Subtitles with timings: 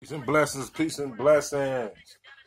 [0.00, 1.90] Peace and blessings, peace and blessings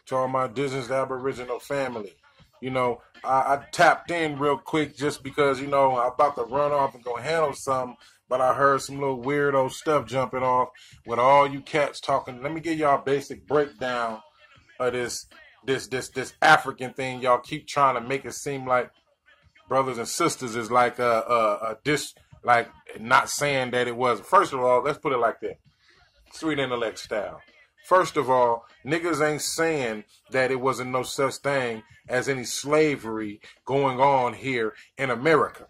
[0.05, 2.13] to all my Disney's Aboriginal family.
[2.61, 6.43] You know, I, I, tapped in real quick just because, you know, I'm about to
[6.43, 10.69] run off and go handle something, but I heard some little weirdo stuff jumping off
[11.07, 12.43] with all you cats talking.
[12.43, 14.21] Let me give y'all a basic breakdown
[14.79, 15.25] of this
[15.65, 17.21] this this this African thing.
[17.21, 18.91] Y'all keep trying to make it seem like
[19.67, 24.19] brothers and sisters is like a, a, a dish, like not saying that it was.
[24.19, 25.57] First of all, let's put it like that.
[26.31, 27.41] Sweet intellect style.
[27.85, 33.41] First of all, niggas ain't saying that it wasn't no such thing as any slavery
[33.65, 35.67] going on here in America.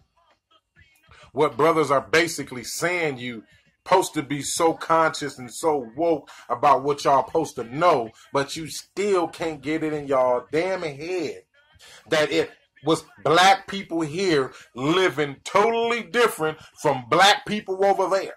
[1.32, 3.44] What brothers are basically saying you
[3.84, 8.56] supposed to be so conscious and so woke about what y'all supposed to know, but
[8.56, 11.42] you still can't get it in y'all damn head
[12.10, 12.50] that it
[12.84, 18.34] was black people here living totally different from black people over there.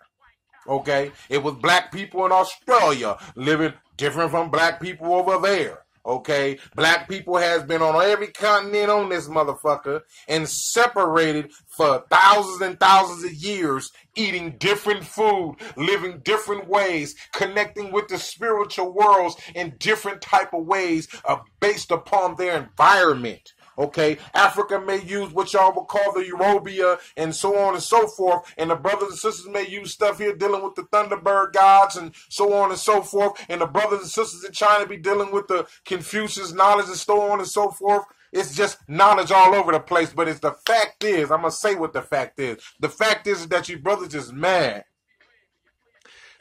[0.67, 5.79] Okay, it was black people in Australia living different from black people over there.
[6.05, 12.61] Okay, black people has been on every continent on this motherfucker and separated for thousands
[12.61, 19.37] and thousands of years, eating different food, living different ways, connecting with the spiritual worlds
[19.55, 23.53] in different type of ways, uh, based upon their environment.
[23.77, 28.07] Okay, Africa may use what y'all would call the Yoruba and so on and so
[28.07, 31.95] forth, and the brothers and sisters may use stuff here dealing with the Thunderbird gods
[31.95, 35.31] and so on and so forth, and the brothers and sisters in China be dealing
[35.31, 38.05] with the Confucius knowledge and so on and so forth.
[38.31, 41.75] It's just knowledge all over the place, but it's the fact is, I'm gonna say
[41.75, 42.57] what the fact is.
[42.79, 44.85] The fact is that you brothers is mad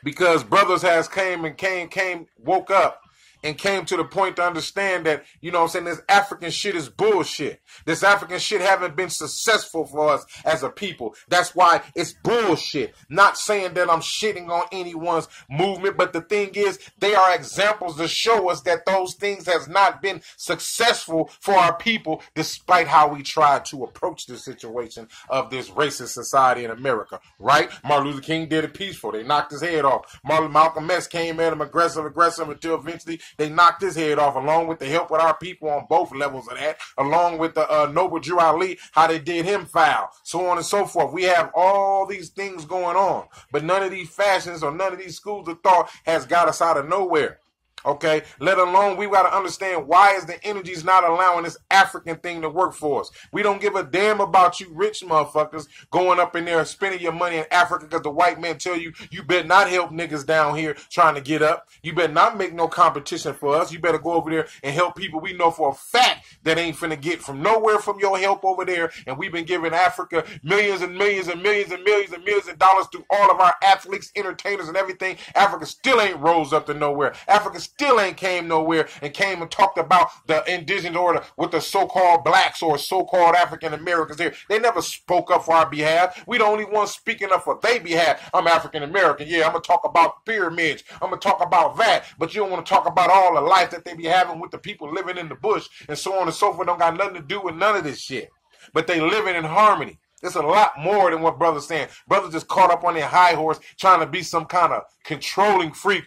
[0.03, 3.02] because brothers has came and came came woke up
[3.43, 6.75] and came to the point to understand that, you know I'm saying, this African shit
[6.75, 7.61] is bullshit.
[7.85, 11.15] This African shit haven't been successful for us as a people.
[11.29, 12.95] That's why it's bullshit.
[13.09, 17.97] Not saying that I'm shitting on anyone's movement, but the thing is, they are examples
[17.97, 23.09] to show us that those things has not been successful for our people, despite how
[23.09, 27.71] we try to approach the situation of this racist society in America, right?
[27.85, 29.13] Martin Luther King did it peaceful.
[29.13, 30.21] They knocked his head off.
[30.25, 34.37] Martin Malcolm X came at him aggressive, aggressive until eventually they knocked his head off,
[34.37, 37.71] along with the help with our people on both levels of that, along with the
[37.71, 41.13] uh, Noble Drew Ali, how they did him foul, so on and so forth.
[41.13, 44.99] We have all these things going on, but none of these fashions or none of
[44.99, 47.39] these schools of thought has got us out of nowhere.
[47.85, 52.17] Okay, let alone we got to understand why is the energies not allowing this African
[52.17, 53.11] thing to work for us.
[53.33, 57.01] We don't give a damn about you rich motherfuckers going up in there and spending
[57.01, 60.27] your money in Africa because the white men tell you you better not help niggas
[60.27, 61.69] down here trying to get up.
[61.83, 63.73] You better not make no competition for us.
[63.73, 66.77] You better go over there and help people we know for a fact that ain't
[66.77, 68.91] finna get from nowhere from your help over there.
[69.07, 72.59] And we've been giving Africa millions and millions and millions and millions and millions of
[72.59, 75.17] dollars to all of our athletes, entertainers, and everything.
[75.35, 77.15] Africa still ain't rose up to nowhere.
[77.29, 81.61] Africa still ain't came nowhere and came and talked about the indigenous order with the
[81.61, 84.35] so-called blacks or so-called African Americans here.
[84.49, 86.23] They never spoke up for our behalf.
[86.27, 88.31] We the only ones speaking up for their behalf.
[88.35, 89.27] I'm African American.
[89.29, 90.85] Yeah, I'm gonna talk about pyramids.
[91.01, 92.05] I'm gonna talk about that.
[92.19, 94.51] But you don't want to talk about all the life that they be having with
[94.51, 96.67] the people living in the bush and so on and so forth.
[96.67, 98.31] Don't got nothing to do with none of this shit.
[98.73, 99.99] But they living in harmony.
[100.23, 101.89] It's a lot more than what brother's saying.
[102.07, 105.73] Brother just caught up on their high horse trying to be some kind of controlling
[105.73, 106.05] freak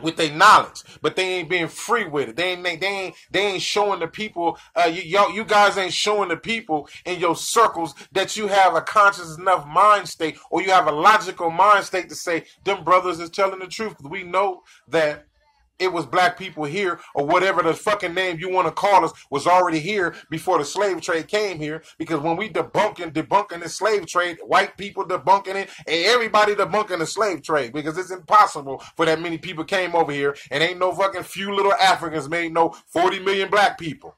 [0.00, 2.36] with their knowledge, but they ain't being free with it.
[2.36, 4.58] They ain't they ain't they ain't showing the people.
[4.74, 8.74] Uh, you y'all, you guys ain't showing the people in your circles that you have
[8.74, 12.84] a conscious enough mind state, or you have a logical mind state to say them
[12.84, 13.96] brothers is telling the truth.
[14.02, 15.27] We know that
[15.78, 19.12] it was black people here or whatever the fucking name you want to call us
[19.30, 21.82] was already here before the slave trade came here.
[21.98, 26.98] Because when we debunking debunking the slave trade white people debunking it and everybody debunking
[26.98, 30.78] the slave trade because it's impossible for that many people came over here and ain't
[30.78, 34.17] no fucking few little africans made no 40 million black people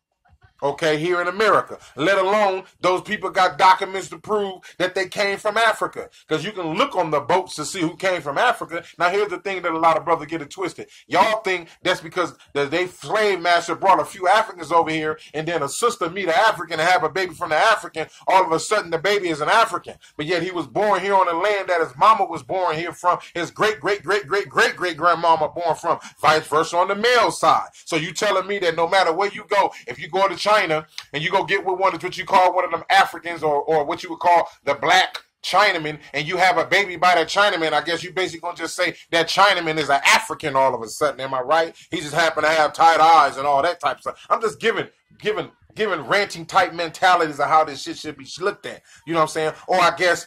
[0.63, 5.39] okay, here in America, let alone those people got documents to prove that they came
[5.39, 6.09] from Africa.
[6.29, 8.85] Because you can look on the boats to see who came from Africa.
[8.99, 10.89] Now, here's the thing that a lot of brothers get it twisted.
[11.07, 15.47] Y'all think that's because the, they slave master brought a few Africans over here, and
[15.47, 18.07] then a sister meet an African and have a baby from the African.
[18.27, 19.95] All of a sudden, the baby is an African.
[20.17, 22.93] But yet he was born here on the land that his mama was born here
[22.93, 26.95] from, his great, great, great, great, great, great grandmama born from, vice versa on the
[26.95, 27.69] male side.
[27.85, 30.50] So you telling me that no matter where you go, if you go to China,
[30.51, 33.43] China and you go get with one of what you call one of them Africans
[33.43, 37.15] or, or what you would call the black Chinaman and you have a baby by
[37.15, 40.75] that Chinaman, I guess you basically gonna just say that Chinaman is an African all
[40.75, 41.21] of a sudden.
[41.21, 41.75] Am I right?
[41.91, 44.27] He just happened to have tight eyes and all that type of stuff.
[44.29, 44.89] I'm just giving
[45.19, 48.83] giving giving ranting type mentalities of how this shit should be looked at.
[49.07, 49.53] You know what I'm saying?
[49.67, 50.27] Or I guess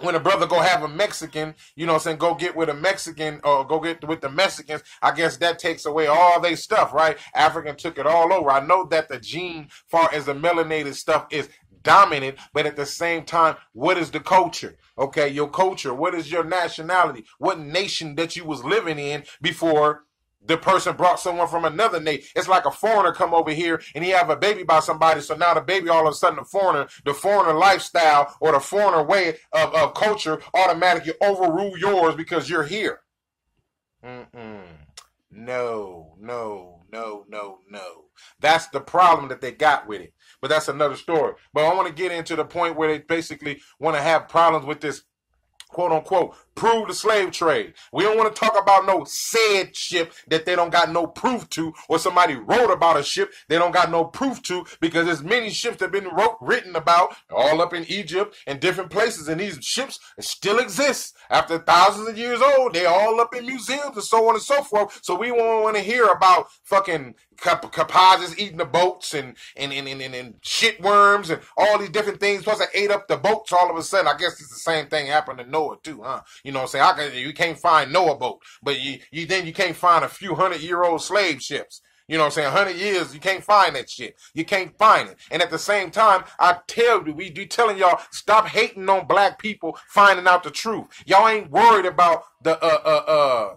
[0.00, 2.74] when a brother go have a Mexican, you know I'm saying, go get with a
[2.74, 6.92] Mexican or go get with the Mexicans, I guess that takes away all their stuff,
[6.92, 7.18] right?
[7.34, 8.50] African took it all over.
[8.50, 11.48] I know that the gene far as the melanated stuff is
[11.82, 14.76] dominant, but at the same time, what is the culture?
[14.98, 17.24] Okay, your culture, what is your nationality?
[17.38, 20.04] What nation that you was living in before
[20.44, 22.28] the person brought someone from another nation.
[22.36, 25.20] It's like a foreigner come over here and he have a baby by somebody.
[25.20, 28.60] So now the baby, all of a sudden, the foreigner, the foreigner lifestyle or the
[28.60, 33.00] foreigner way of, of culture automatically overrule yours because you're here.
[34.04, 34.62] Mm-mm.
[35.30, 38.04] No, no, no, no, no.
[38.40, 40.14] That's the problem that they got with it.
[40.40, 41.34] But that's another story.
[41.52, 44.64] But I want to get into the point where they basically want to have problems
[44.64, 45.02] with this
[45.68, 47.74] quote unquote prove the slave trade.
[47.92, 51.48] We don't want to talk about no said ship that they don't got no proof
[51.50, 55.22] to, or somebody wrote about a ship they don't got no proof to, because there's
[55.22, 59.28] many ships that have been wrote, written about all up in Egypt and different places,
[59.28, 62.74] and these ships still exist after thousands of years old.
[62.74, 65.00] They all up in museums and so on and so forth.
[65.02, 69.88] So we won't want to hear about fucking Carpages eating the boats and and, and,
[69.88, 72.42] and, and ship worms and all these different things.
[72.44, 74.08] Plus, they ate up the boats all of a sudden.
[74.08, 76.22] I guess it's the same thing happened to Noah too, huh?
[76.46, 76.84] You know what I'm saying?
[76.84, 80.08] I can, you can't find Noah boat, but you, you then you can't find a
[80.08, 81.82] few hundred year old slave ships.
[82.06, 82.54] You know what I'm saying?
[82.54, 84.14] 100 years, you can't find that shit.
[84.32, 85.16] You can't find it.
[85.32, 89.08] And at the same time, I tell you, we do telling y'all, stop hating on
[89.08, 90.86] black people finding out the truth.
[91.04, 93.56] Y'all ain't worried about the, uh, uh, uh,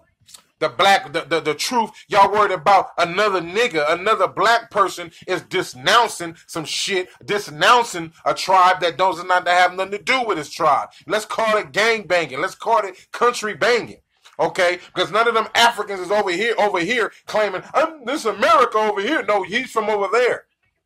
[0.59, 1.91] the black, the, the, the truth.
[2.07, 8.81] Y'all worried about another nigga, another black person is denouncing some shit, denouncing a tribe
[8.81, 10.89] that does not have nothing to do with his tribe.
[11.07, 12.41] Let's call it gang banging.
[12.41, 14.01] Let's call it country banging.
[14.39, 18.77] Okay, because none of them Africans is over here, over here claiming I'm this America
[18.77, 19.21] over here.
[19.23, 20.45] No, he's from over there.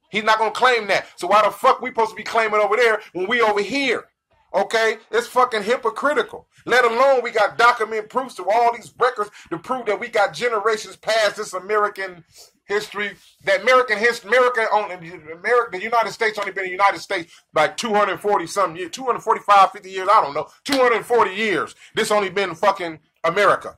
[0.10, 1.08] He's not gonna claim that.
[1.18, 4.06] So why the fuck we supposed to be claiming over there when we over here?
[4.54, 6.48] Okay, it's fucking hypocritical.
[6.66, 10.34] Let alone we got document proofs to all these records to prove that we got
[10.34, 12.24] generations past this American
[12.66, 13.14] history.
[13.46, 17.78] That American history, America only, America, the United States only been the United States like
[17.78, 21.74] 240 some years, 245, 50 years, I don't know, 240 years.
[21.96, 23.78] This only been fucking America.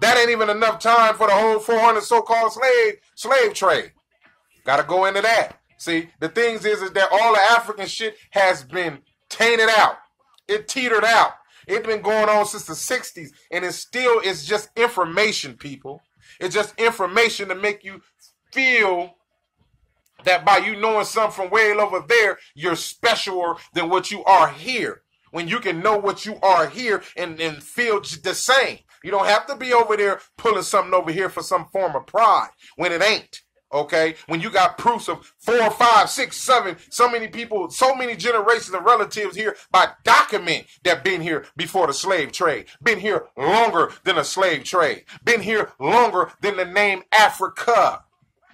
[0.00, 3.92] That ain't even enough time for the whole 400 so-called slave slave trade.
[4.64, 5.58] Got to go into that.
[5.84, 9.96] See, the things is, is that all the African shit has been tainted out.
[10.48, 11.32] It teetered out.
[11.68, 16.00] It's been going on since the 60s, and it still is just information, people.
[16.40, 18.00] It's just information to make you
[18.50, 19.16] feel
[20.24, 24.48] that by you knowing something from way over there, you're specialer than what you are
[24.48, 25.02] here.
[25.32, 28.78] When you can know what you are here and, and feel the same.
[29.02, 32.06] You don't have to be over there pulling something over here for some form of
[32.06, 33.42] pride when it ain't.
[33.74, 38.14] Okay, when you got proofs of four, five, six, seven, so many people, so many
[38.14, 43.26] generations of relatives here by document that been here before the slave trade, been here
[43.36, 48.04] longer than a slave trade, been here longer than the name Africa.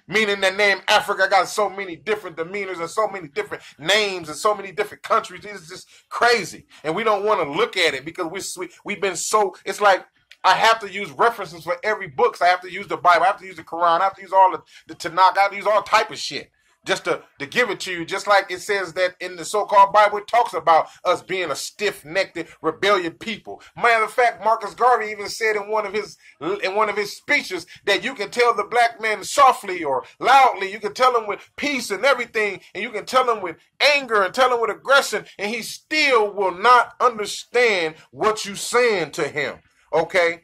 [0.09, 4.37] Meaning the name Africa got so many different demeanors and so many different names and
[4.37, 5.45] so many different countries.
[5.45, 6.67] It's just crazy.
[6.83, 9.81] And we don't want to look at it because we, we, we've been so, it's
[9.81, 10.05] like
[10.45, 12.37] I have to use references for every book.
[12.37, 13.25] So I have to use the Bible.
[13.25, 14.01] I have to use the Quran.
[14.01, 15.37] I have to use all the, the Tanakh.
[15.37, 16.51] I have to use all type of shit
[16.85, 18.05] just to, to give it to you.
[18.05, 21.57] Just like it says that in the so-called Bible, it talks about us being a
[21.57, 23.63] stiff-necked, rebellious people.
[23.77, 27.17] Matter of fact, Marcus Garvey even said in one of his in one of his
[27.17, 30.73] speeches that you can tell the black man softly or loudly.
[30.73, 33.57] You can tell him with peace and everything, and you can tell him with
[33.95, 39.11] anger and tell him with aggression, and he still will not understand what you're saying
[39.13, 39.59] to him.
[39.93, 40.43] Okay?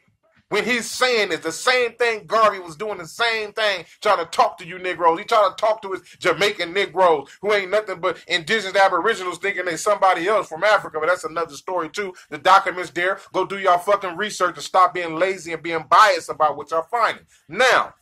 [0.49, 4.25] When he's saying it's the same thing Garvey was doing the same thing, trying to
[4.25, 5.19] talk to you Negroes.
[5.19, 9.65] He trying to talk to his Jamaican Negroes who ain't nothing but indigenous aboriginals thinking
[9.65, 10.99] they somebody else from Africa.
[11.01, 12.13] But that's another story too.
[12.29, 13.19] The documents there.
[13.33, 16.87] Go do y'all fucking research and stop being lazy and being biased about what y'all
[16.89, 17.25] finding.
[17.49, 17.95] Now,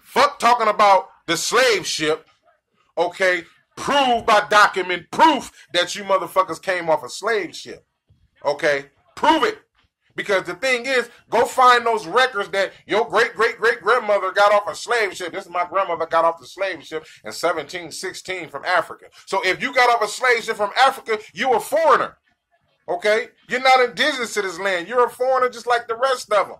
[0.00, 2.26] fuck talking about the slave ship.
[2.98, 3.44] Okay,
[3.76, 7.86] prove by document proof that you motherfuckers came off a slave ship.
[8.44, 9.58] Okay, Prove it.
[10.14, 14.52] Because the thing is, go find those records that your great great great grandmother got
[14.52, 15.32] off a slave ship.
[15.32, 19.06] This is my grandmother got off the slave ship in 1716 from Africa.
[19.26, 22.18] So if you got off a slave ship from Africa, you a foreigner.
[22.88, 23.28] Okay?
[23.48, 24.88] You're not indigenous to this land.
[24.88, 26.58] You're a foreigner just like the rest of them.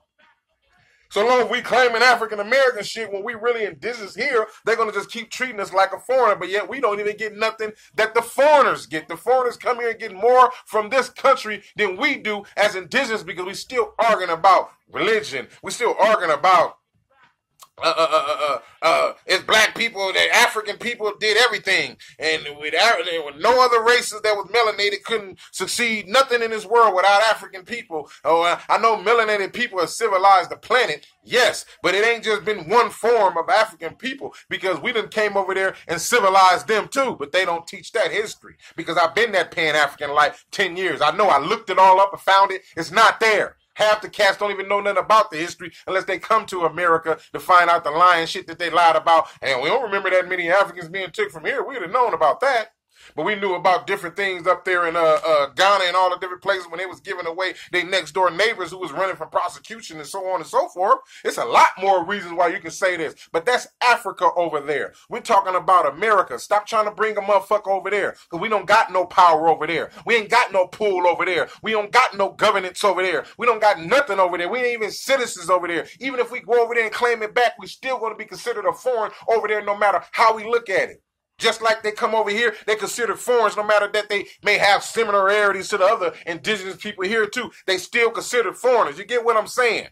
[1.13, 4.93] So long as we claiming African American shit when we really indigenous here, they're gonna
[4.93, 8.15] just keep treating us like a foreigner, but yet we don't even get nothing that
[8.15, 9.09] the foreigners get.
[9.09, 13.23] The foreigners come here and get more from this country than we do as indigenous
[13.23, 15.49] because we still arguing about religion.
[15.63, 16.79] We still arguing about
[17.79, 22.75] uh, uh, uh, uh, uh, it's black people, that African people did everything, and with,
[22.75, 26.07] with no other races that was melanated couldn't succeed.
[26.09, 28.11] Nothing in this world without African people.
[28.25, 32.69] Oh, I know melanated people have civilized the planet, yes, but it ain't just been
[32.69, 37.17] one form of African people because we done came over there and civilized them too.
[37.19, 41.01] But they don't teach that history because I've been that Pan African life ten years.
[41.01, 41.29] I know.
[41.29, 42.63] I looked it all up and found it.
[42.77, 43.57] It's not there.
[43.75, 47.19] Half the cats don't even know nothing about the history unless they come to America
[47.33, 49.29] to find out the lying shit that they lied about.
[49.41, 51.65] And we don't remember that many Africans being took from here.
[51.65, 52.73] We'd have known about that.
[53.15, 56.19] But we knew about different things up there in uh, uh, Ghana and all the
[56.19, 59.31] different places when they was giving away their next door neighbors who was running from
[59.31, 60.99] prosecution and so on and so forth.
[61.25, 63.15] It's a lot more reasons why you can say this.
[63.33, 64.93] But that's Africa over there.
[65.09, 66.39] We're talking about America.
[66.39, 69.67] Stop trying to bring a motherfucker over there because we don't got no power over
[69.67, 69.91] there.
[70.07, 71.49] We ain't got no pool over there.
[71.63, 73.25] We don't got no governance over there.
[73.39, 74.49] We don't got nothing over there.
[74.49, 75.87] We ain't even citizens over there.
[76.01, 78.25] Even if we go over there and claim it back, we still going to be
[78.25, 81.03] considered a foreign over there no matter how we look at it.
[81.43, 84.85] Just like they come over here, they consider foreigners, no matter that they may have
[84.85, 87.51] similarities to the other indigenous people here too.
[87.67, 88.97] They still consider foreigners.
[88.97, 89.89] You get what I'm saying?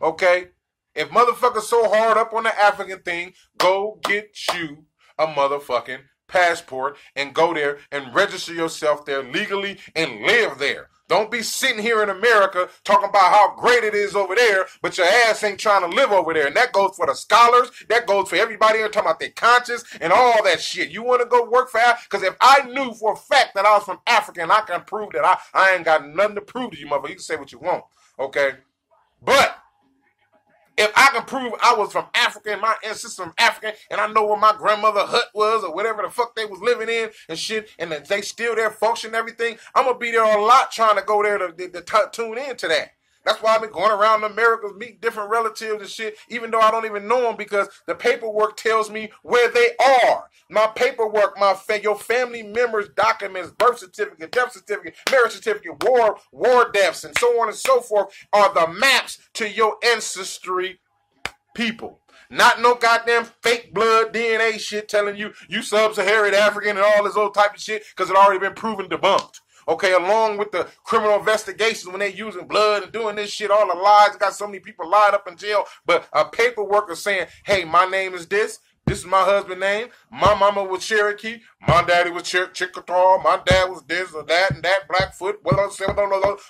[0.00, 0.48] Okay?
[0.94, 4.86] If motherfuckers so hard up on the African thing, go get you
[5.18, 10.88] a motherfucking passport and go there and register yourself there legally and live there.
[11.10, 14.96] Don't be sitting here in America talking about how great it is over there, but
[14.96, 16.46] your ass ain't trying to live over there.
[16.46, 17.72] And that goes for the scholars.
[17.88, 20.90] That goes for everybody here talking about their conscience and all that shit.
[20.90, 23.76] You want to go work for Because if I knew for a fact that I
[23.76, 26.70] was from Africa and I can prove that I, I ain't got nothing to prove
[26.70, 27.82] to you, motherfucker, you can say what you want.
[28.16, 28.52] Okay?
[29.20, 29.59] But
[30.80, 34.06] if I can prove I was from Africa and my ancestors from Africa and I
[34.08, 37.38] know where my grandmother hut was or whatever the fuck they was living in and
[37.38, 41.02] shit, and they still there function everything, I'm gonna be there a lot trying to
[41.02, 42.92] go there to, to, to tune into that.
[43.24, 46.70] That's why I've been going around America, meet different relatives and shit, even though I
[46.70, 49.70] don't even know them because the paperwork tells me where they
[50.02, 50.30] are.
[50.48, 56.16] My paperwork, my fa- your family members' documents, birth certificate, death certificate, marriage certificate, war,
[56.32, 60.80] war deaths, and so on and so forth are the maps to your ancestry
[61.54, 62.00] people.
[62.30, 67.16] Not no goddamn fake blood DNA shit telling you you sub-Saharan African and all this
[67.16, 69.40] old type of shit because it already been proven debunked.
[69.70, 73.68] Okay, along with the criminal investigations when they're using blood and doing this shit, all
[73.68, 75.64] the lies, got so many people lied up in jail.
[75.86, 78.58] But a paperwork is saying, hey, my name is this.
[78.90, 79.86] This is my husband's name.
[80.10, 81.42] My mama was Cherokee.
[81.68, 83.22] My daddy was Ch- Chickasaw.
[83.22, 85.38] My dad was this or that and that, Blackfoot.
[85.44, 85.80] What else?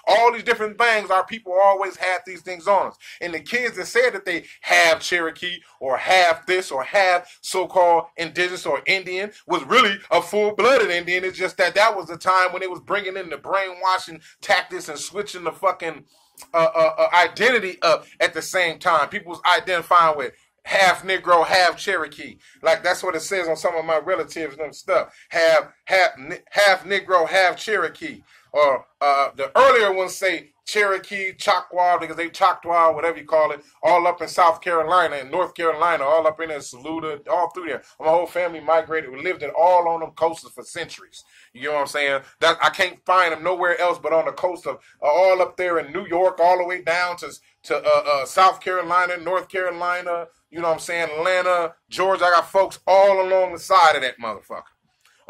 [0.09, 1.11] All these different things.
[1.11, 2.97] Our people always had these things on us.
[3.21, 8.05] And the kids that said that they have Cherokee or have this or have so-called
[8.17, 11.25] indigenous or Indian was really a full-blooded Indian.
[11.25, 14.89] It's just that that was the time when it was bringing in the brainwashing tactics
[14.89, 16.07] and switching the fucking
[16.55, 19.11] uh, uh, uh, identity up at the same time.
[19.11, 20.33] People was identifying with
[20.65, 22.39] half Negro, half Cherokee.
[22.63, 25.15] Like that's what it says on some of my relatives and stuff.
[25.31, 26.11] Half half
[26.51, 28.23] half Negro, half Cherokee.
[28.53, 33.61] Or uh, the earlier ones say Cherokee, Choctaw, because they Choctaw, whatever you call it,
[33.83, 37.67] all up in South Carolina and North Carolina, all up in there, Saluda, all through
[37.67, 37.83] there.
[37.99, 39.11] My whole family migrated.
[39.11, 41.25] We lived in all on them coasts for centuries.
[41.53, 42.23] You know what I'm saying?
[42.41, 45.57] That I can't find them nowhere else but on the coast of uh, all up
[45.57, 47.33] there in New York, all the way down to
[47.65, 50.27] to uh, uh, South Carolina, North Carolina.
[50.51, 51.11] You know what I'm saying?
[51.17, 52.25] Atlanta, Georgia.
[52.25, 54.63] I got folks all along the side of that motherfucker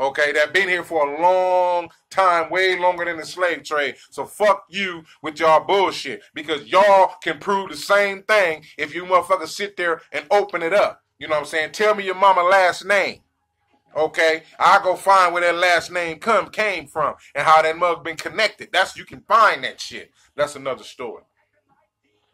[0.01, 3.97] okay, that been here for a long time, way longer than the slave trade.
[4.11, 9.05] So fuck you with y'all bullshit because y'all can prove the same thing if you
[9.05, 11.03] motherfuckers sit there and open it up.
[11.19, 11.73] You know what I'm saying?
[11.73, 13.21] Tell me your mama last name.
[13.95, 18.05] Okay, I go find where that last name come came from and how that mug
[18.05, 18.69] been connected.
[18.73, 20.13] That's you can find that shit.
[20.37, 21.25] That's another story.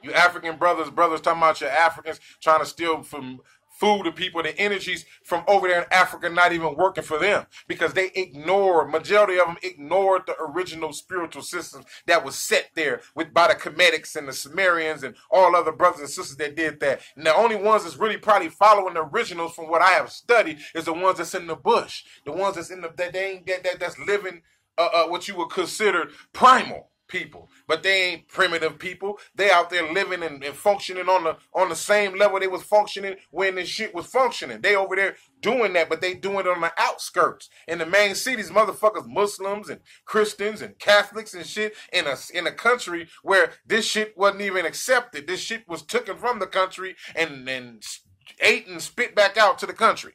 [0.07, 3.41] You African brothers, brothers talking about your Africans trying to steal from
[3.77, 7.47] food to people, the energies from over there in Africa not even working for them
[7.69, 13.03] because they ignored, majority of them ignored the original spiritual systems that was set there
[13.15, 16.81] with by the Kemetics and the Sumerians and all other brothers and sisters that did
[16.81, 17.01] that.
[17.17, 20.59] And the only ones that's really probably following the originals from what I have studied
[20.75, 23.47] is the ones that's in the bush, the ones that's in the that they ain't
[23.47, 24.43] that, that that's living
[24.79, 29.19] uh, uh, what you would consider primal people, but they ain't primitive people.
[29.35, 32.63] They out there living and, and, functioning on the on the same level they was
[32.63, 34.61] functioning when this shit was functioning.
[34.61, 37.49] They over there doing that, but they doing it on the outskirts.
[37.69, 42.47] In the main cities, motherfuckers, Muslims and Christians and Catholics and shit in a in
[42.47, 45.27] a country where this shit wasn't even accepted.
[45.27, 47.83] This shit was taken from the country and and
[48.41, 50.15] ate and spit back out to the country.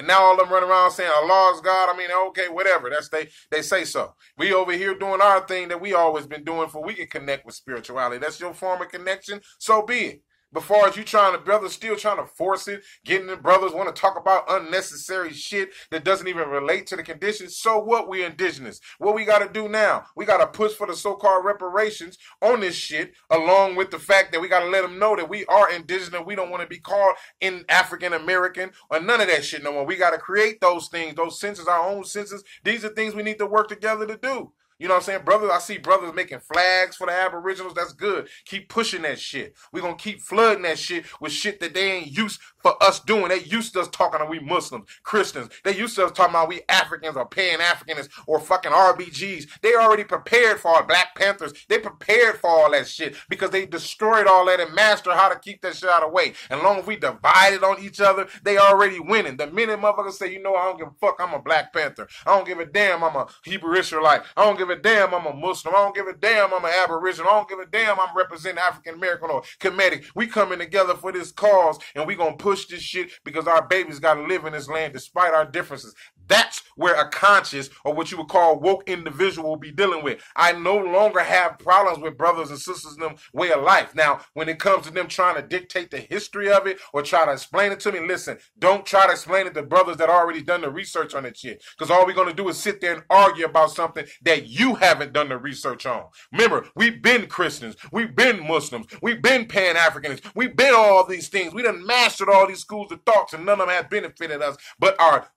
[0.00, 1.94] And now all them run around saying Allah is God.
[1.94, 2.88] I mean, okay, whatever.
[2.88, 4.14] That's they they say so.
[4.38, 7.44] We over here doing our thing that we always been doing for we can connect
[7.44, 8.16] with spirituality.
[8.18, 9.42] That's your form of connection.
[9.58, 10.22] So be it.
[10.52, 13.94] Before as you trying to brothers still trying to force it, getting the brothers want
[13.94, 17.56] to talk about unnecessary shit that doesn't even relate to the conditions.
[17.56, 18.08] So what?
[18.08, 18.80] We indigenous.
[18.98, 20.06] What we got to do now?
[20.16, 24.32] We got to push for the so-called reparations on this shit, along with the fact
[24.32, 26.20] that we got to let them know that we are indigenous.
[26.26, 29.72] We don't want to be called in African American or none of that shit no
[29.72, 29.84] more.
[29.84, 32.42] We got to create those things, those senses, our own senses.
[32.64, 34.52] These are things we need to work together to do.
[34.80, 35.24] You know what I'm saying?
[35.26, 37.74] Brothers, I see brothers making flags for the Aboriginals.
[37.74, 38.28] That's good.
[38.46, 39.54] Keep pushing that shit.
[39.72, 43.00] We're going to keep flooding that shit with shit that they ain't used for us
[43.00, 43.28] doing.
[43.28, 45.50] They used to us talking to we Muslims, Christians.
[45.64, 49.60] They used to us talking about we Africans or Pan Africans or fucking RBGs.
[49.62, 51.52] They already prepared for Black Panthers.
[51.68, 55.38] They prepared for all that shit because they destroyed all that and mastered how to
[55.38, 56.34] keep that shit out of way.
[56.50, 59.36] And long as we divided on each other, they already winning.
[59.36, 62.08] The minute motherfuckers say, you know, I don't give a fuck, I'm a Black Panther.
[62.26, 64.22] I don't give a damn, I'm a Hebrew Israelite.
[64.36, 65.74] I don't give a damn I'm a Muslim.
[65.74, 67.30] I don't give a damn I'm an Aboriginal.
[67.30, 70.06] I don't give a damn I'm representing African American or Kemetic.
[70.14, 74.00] We coming together for this cause and we gonna push this shit because our babies
[74.00, 75.94] gotta live in this land despite our differences.
[76.26, 80.20] That's where a conscious or what you would call woke individual will be dealing with.
[80.34, 83.94] I no longer have problems with brothers and sisters in them way of life.
[83.94, 87.24] Now, when it comes to them trying to dictate the history of it or try
[87.24, 90.42] to explain it to me, listen, don't try to explain it to brothers that already
[90.42, 91.62] done the research on it shit.
[91.76, 95.12] Because all we're gonna do is sit there and argue about something that you haven't
[95.12, 96.04] done the research on.
[96.32, 101.28] Remember, we've been Christians, we've been Muslims, we've been Pan Africans, we've been all these
[101.28, 101.52] things.
[101.52, 104.56] We done mastered all these schools of thoughts, and none of them have benefited us.
[104.78, 105.28] But our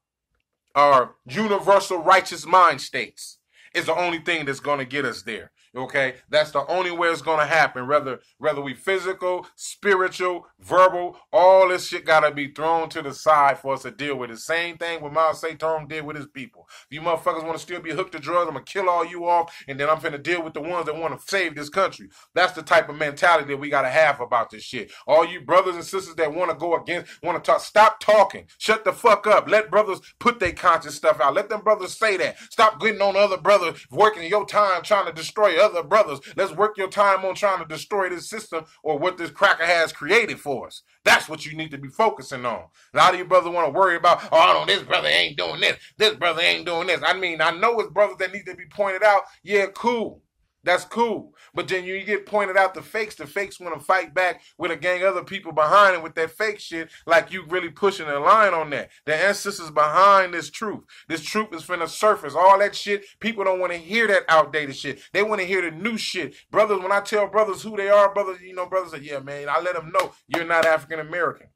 [0.76, 3.40] our universal righteous mind states
[3.76, 5.52] is the only thing that's going to get us there.
[5.76, 7.88] Okay, that's the only way it's gonna happen.
[7.88, 13.58] Whether whether we physical, spiritual, verbal, all this shit gotta be thrown to the side
[13.58, 14.30] for us to deal with.
[14.30, 16.68] The same thing what Mao Zedong did with his people.
[16.70, 19.28] If you motherfuckers want to still be hooked to drugs, I'm gonna kill all you
[19.28, 22.10] off, and then I'm gonna deal with the ones that want to save this country.
[22.36, 24.92] That's the type of mentality that we gotta have about this shit.
[25.08, 28.46] All you brothers and sisters that want to go against, want to talk, stop talking.
[28.60, 29.50] Shut the fuck up.
[29.50, 31.34] Let brothers put their conscious stuff out.
[31.34, 32.38] Let them brothers say that.
[32.52, 36.20] Stop getting on other brothers working your time trying to destroy other brothers.
[36.36, 39.92] Let's work your time on trying to destroy this system or what this cracker has
[39.92, 40.84] created for us.
[41.04, 42.66] That's what you need to be focusing on.
[42.94, 45.62] A lot of you brothers want to worry about, oh, no, this brother ain't doing
[45.62, 45.78] this.
[45.98, 47.02] This brother ain't doing this.
[47.06, 49.24] I mean, I know it's brothers that need to be pointed out.
[49.44, 50.22] Yeah, cool.
[50.66, 51.34] That's cool.
[51.54, 53.16] But then you get pointed out the fakes.
[53.16, 56.32] The fakes want to fight back with a gang other people behind it with that
[56.32, 58.90] fake shit, like you really pushing a line on that.
[59.06, 60.84] The ancestors behind this truth.
[61.08, 62.34] This truth is finna surface.
[62.36, 65.00] All that shit, people don't want to hear that outdated shit.
[65.14, 66.36] They want to hear the new shit.
[66.50, 69.60] Brothers, when I tell brothers who they are, brothers, you know, brothers yeah, man, I
[69.60, 71.48] let them know you're not African American.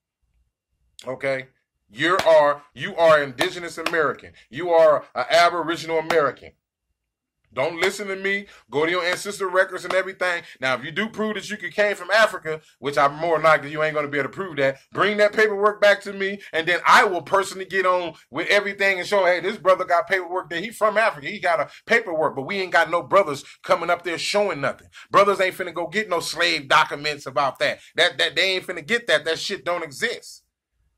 [1.05, 1.47] Okay?
[1.89, 4.33] You are you are indigenous American.
[4.49, 6.51] You are an Aboriginal American.
[7.53, 8.47] Don't listen to me.
[8.69, 10.43] Go to your ancestor records and everything.
[10.59, 13.81] Now, if you do prove that you came from Africa, which I'm more likely you
[13.83, 16.67] ain't going to be able to prove that, bring that paperwork back to me, and
[16.67, 20.49] then I will personally get on with everything and show, hey, this brother got paperwork
[20.49, 21.27] that he from Africa.
[21.27, 24.89] He got a paperwork, but we ain't got no brothers coming up there showing nothing.
[25.09, 27.79] Brothers ain't finna go get no slave documents about that.
[27.95, 29.25] That that they ain't finna get that.
[29.25, 30.43] That shit don't exist.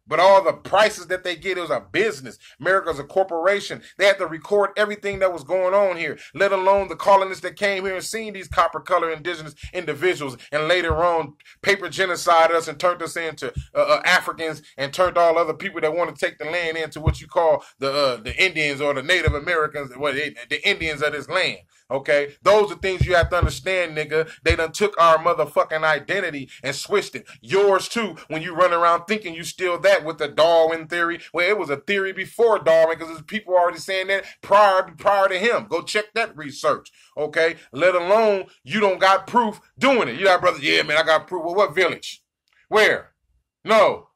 [0.10, 2.40] But all the prices that they get, it was a business.
[2.60, 3.82] America's a corporation.
[3.98, 7.56] They had to record everything that was going on here, let alone the colonists that
[7.56, 12.68] came here and seen these copper color indigenous individuals and later on paper genocide us
[12.68, 16.26] and turned us into uh, uh, Africans and turned all other people that want to
[16.26, 19.92] take the land into what you call the uh, the Indians or the Native Americans,
[19.98, 21.60] well, they, the Indians of this land.
[21.92, 24.30] Okay, those are things you have to understand, nigga.
[24.44, 27.28] They done took our motherfucking identity and switched it.
[27.42, 28.16] Yours too.
[28.28, 31.72] When you run around thinking you still that with the Darwin theory, well, it was
[31.72, 35.66] a theory before Darwin because there's people already saying that prior prior to him.
[35.68, 36.92] Go check that research.
[37.18, 40.20] Okay, let alone you don't got proof doing it.
[40.20, 41.44] You got brother, yeah, man, I got proof.
[41.44, 42.24] Well, what village?
[42.68, 43.14] Where?
[43.66, 44.09] No,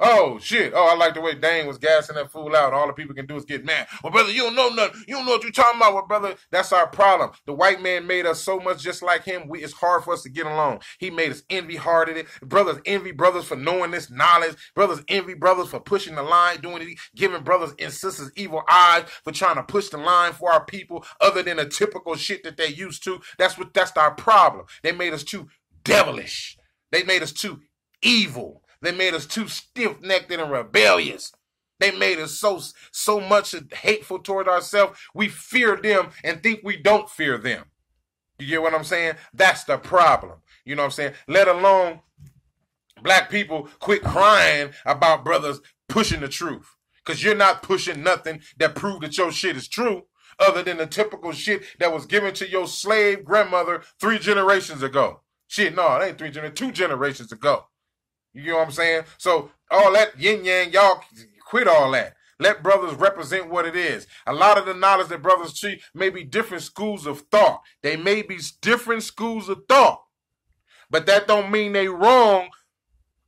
[0.00, 0.72] Oh shit!
[0.74, 2.72] Oh, I like the way Dane was gassing that fool out.
[2.72, 3.86] All the people can do is get mad.
[4.02, 5.02] Well, brother, you don't know nothing.
[5.06, 5.94] You don't know what you're talking about.
[5.94, 7.32] Well, brother, that's our problem.
[7.46, 9.48] The white man made us so much just like him.
[9.48, 10.80] We, it's hard for us to get along.
[10.98, 12.26] He made us envy hearted.
[12.42, 14.56] Brothers envy brothers for knowing this knowledge.
[14.74, 19.04] Brothers envy brothers for pushing the line, doing it, giving brothers and sisters evil eyes
[19.24, 22.56] for trying to push the line for our people, other than the typical shit that
[22.56, 23.20] they used to.
[23.38, 23.74] That's what.
[23.74, 24.66] That's our problem.
[24.82, 25.48] They made us too
[25.84, 26.56] devilish.
[26.92, 27.60] They made us too
[28.02, 28.59] evil.
[28.82, 31.32] They made us too stiff necked and rebellious.
[31.78, 32.60] They made us so
[32.92, 34.98] so much hateful toward ourselves.
[35.14, 37.64] We fear them and think we don't fear them.
[38.38, 39.14] You get what I'm saying?
[39.34, 40.40] That's the problem.
[40.64, 41.14] You know what I'm saying?
[41.26, 42.00] Let alone
[43.02, 46.76] black people quit crying about brothers pushing the truth.
[47.04, 50.04] Cause you're not pushing nothing that prove that your shit is true,
[50.38, 55.22] other than the typical shit that was given to your slave grandmother three generations ago.
[55.48, 57.66] Shit, no, it ain't three generations, two generations ago.
[58.32, 59.04] You know what I'm saying?
[59.18, 61.02] So all that yin yang, y'all
[61.44, 62.14] quit all that.
[62.38, 64.06] Let brothers represent what it is.
[64.26, 67.60] A lot of the knowledge that brothers treat may be different schools of thought.
[67.82, 70.02] They may be different schools of thought.
[70.88, 72.48] But that don't mean they wrong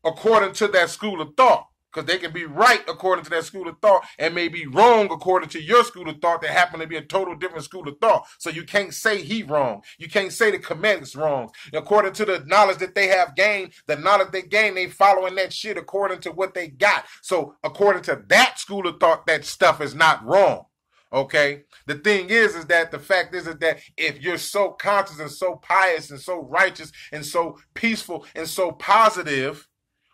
[0.05, 1.67] according to that school of thought.
[1.92, 5.09] Because they can be right according to that school of thought and may be wrong
[5.11, 7.98] according to your school of thought that happen to be a total different school of
[8.00, 8.26] thought.
[8.38, 9.83] So you can't say he wrong.
[9.98, 11.50] You can't say the commandment's wrong.
[11.72, 15.52] According to the knowledge that they have gained, the knowledge they gain, they following that
[15.52, 17.05] shit according to what they got.
[17.20, 20.64] So according to that school of thought, that stuff is not wrong.
[21.12, 21.64] Okay.
[21.87, 25.31] The thing is, is that the fact is, is that if you're so conscious and
[25.31, 29.68] so pious and so righteous and so peaceful and so positive,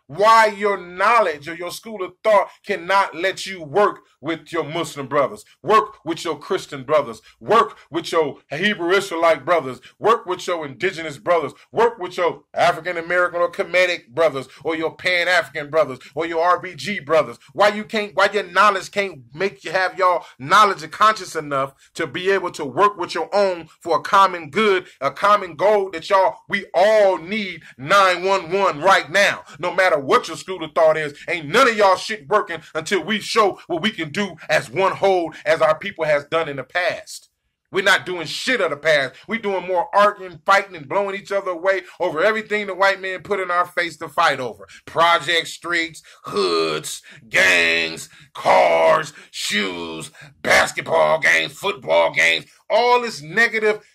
[0.09, 5.07] why your knowledge or your school of thought cannot let you work with your Muslim
[5.07, 10.65] brothers, work with your Christian brothers, work with your Hebrew Israelite brothers, work with your
[10.65, 15.99] indigenous brothers, work with your African American or Kemetic brothers, or your Pan African brothers,
[16.15, 17.37] or your RBG brothers.
[17.53, 21.73] Why you can't, why your knowledge can't make you have your knowledge and conscious enough
[21.95, 25.89] to be able to work with your own for a common good, a common goal
[25.91, 30.97] that y'all, we all need 911 right now, no matter what your school of thought
[30.97, 31.13] is.
[31.27, 34.93] Ain't none of y'all shit working until we show what we can do as one
[34.93, 37.29] whole as our people has done in the past.
[37.71, 39.15] We're not doing shit of the past.
[39.27, 43.21] We're doing more arguing, fighting, and blowing each other away over everything the white man
[43.21, 44.67] put in our face to fight over.
[44.85, 50.09] Project streets, hoods, gangs, cars, shoes,
[50.41, 53.85] basketball games, football games, all this negative,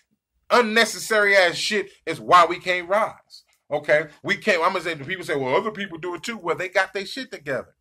[0.49, 3.43] unnecessary ass shit is why we can't rise.
[3.69, 4.63] Okay, we can't.
[4.63, 6.37] I'm gonna say the people say, well, other people do it too.
[6.37, 7.75] Well, they got their shit together.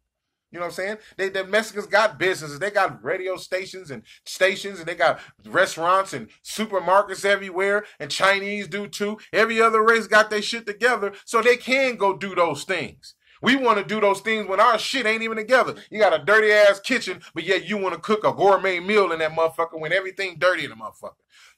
[0.54, 0.96] You know what I'm saying?
[1.16, 2.60] They the Mexicans got businesses.
[2.60, 7.84] They got radio stations and stations, and they got restaurants and supermarkets everywhere.
[7.98, 9.18] And Chinese do too.
[9.32, 13.16] Every other race got their shit together, so they can go do those things.
[13.42, 15.74] We want to do those things when our shit ain't even together.
[15.90, 19.10] You got a dirty ass kitchen, but yet you want to cook a gourmet meal
[19.10, 21.16] in that motherfucker when everything dirty in the motherfucker.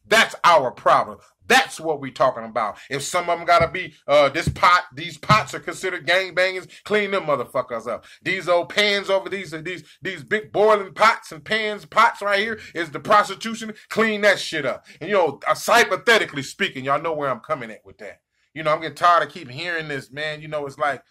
[0.09, 1.19] That's our problem.
[1.49, 2.79] That's what we're talking about.
[2.91, 6.67] If some of them gotta be uh this pot, these pots are considered gang bangers,
[6.85, 8.05] clean them motherfuckers up.
[8.23, 12.59] These old pans over these these these big boiling pots and pans, pots right here
[12.75, 13.75] is the prostitution.
[13.89, 14.87] Clean that shit up.
[15.01, 18.21] And you know, uh, hypothetically speaking, y'all know where I'm coming at with that.
[18.55, 20.41] You know, I'm getting tired of keep hearing this, man.
[20.41, 21.03] You know, it's like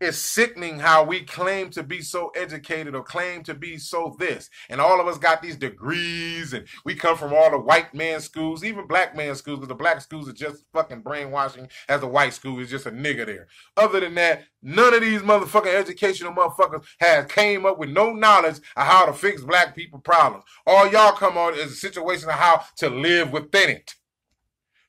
[0.00, 4.48] it's sickening how we claim to be so educated or claim to be so this.
[4.68, 8.20] And all of us got these degrees and we come from all the white man
[8.20, 12.06] schools, even black man schools, because the black schools are just fucking brainwashing as the
[12.06, 13.48] white school is just a nigga there.
[13.76, 18.58] Other than that, none of these motherfucking educational motherfuckers has came up with no knowledge
[18.76, 20.44] of how to fix black people problems.
[20.64, 23.94] All y'all come on is a situation of how to live within it.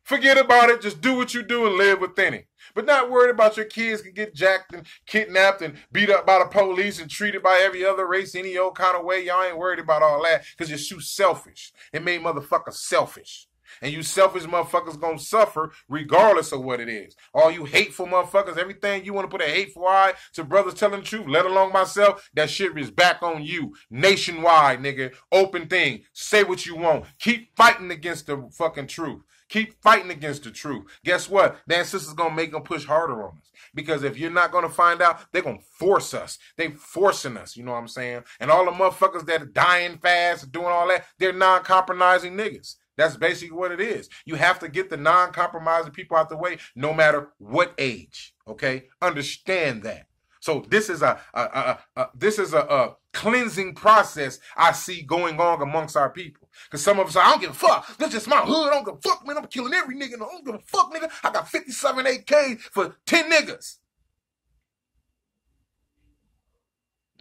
[0.03, 0.81] Forget about it.
[0.81, 2.47] Just do what you do and live within it.
[2.75, 6.39] But not worried about your kids can get jacked and kidnapped and beat up by
[6.39, 9.25] the police and treated by every other race any old kind of way.
[9.25, 11.71] Y'all ain't worried about all that because you're too selfish.
[11.93, 13.47] It made motherfuckers selfish.
[13.81, 17.15] And you selfish motherfuckers gonna suffer regardless of what it is.
[17.33, 21.01] All you hateful motherfuckers, everything you want to put a hateful eye to brothers telling
[21.01, 23.73] the truth, let alone myself, that shit is back on you.
[23.89, 25.13] Nationwide, nigga.
[25.31, 26.03] Open thing.
[26.13, 27.05] Say what you want.
[27.19, 29.21] Keep fighting against the fucking truth.
[29.49, 30.85] Keep fighting against the truth.
[31.03, 31.57] Guess what?
[31.67, 33.51] That sister's gonna make them push harder on us.
[33.73, 36.37] Because if you're not gonna find out, they're gonna force us.
[36.55, 38.23] They forcing us, you know what I'm saying?
[38.39, 42.75] And all the motherfuckers that are dying fast, doing all that, they're non-compromising niggas.
[42.95, 44.09] That's basically what it is.
[44.25, 48.33] You have to get the non-compromising people out the way, no matter what age.
[48.47, 50.07] Okay, understand that.
[50.41, 55.01] So this is a, a, a, a this is a, a cleansing process I see
[55.01, 56.38] going on amongst our people.
[56.69, 57.97] Cause some of us, are, I don't give a fuck.
[57.97, 58.67] This just my hood.
[58.67, 59.37] I don't give a fuck, man.
[59.37, 60.15] I'm killing every nigga.
[60.15, 61.09] I don't give a fuck, nigga.
[61.23, 63.77] I got 57 AK for 10 niggas.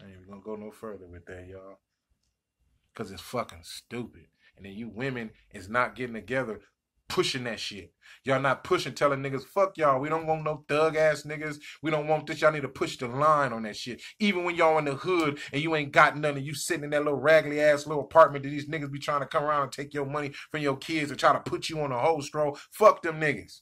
[0.00, 1.78] Ain't even gonna go no further with that, y'all.
[2.94, 4.26] Cause it's fucking stupid.
[4.56, 6.60] And then you women is not getting together
[7.08, 7.92] pushing that shit.
[8.24, 10.00] Y'all not pushing, telling niggas, fuck y'all.
[10.00, 11.58] We don't want no thug ass niggas.
[11.82, 12.40] We don't want this.
[12.40, 14.02] Y'all need to push the line on that shit.
[14.18, 17.04] Even when y'all in the hood and you ain't got nothing, you sitting in that
[17.04, 19.94] little raggedy ass little apartment that these niggas be trying to come around and take
[19.94, 22.58] your money from your kids and try to put you on a whole stroll.
[22.72, 23.60] Fuck them niggas.